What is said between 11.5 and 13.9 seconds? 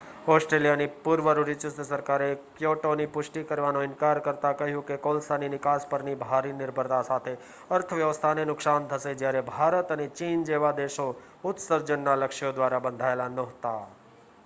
ઉત્સર્જનના લક્ષ્યો દ્વારા બંધાયેલા નહોતા